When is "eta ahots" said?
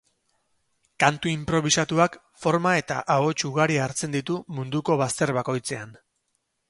2.79-3.37